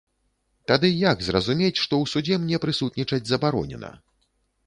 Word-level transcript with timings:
Тады 0.69 0.89
як 1.11 1.19
зразумець, 1.27 1.81
што 1.83 1.93
ў 2.01 2.05
судзе 2.13 2.35
мне 2.45 2.57
прысутнічаць 2.65 3.23
забаронена? 3.35 3.91